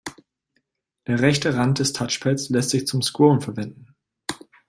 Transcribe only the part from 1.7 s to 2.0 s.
des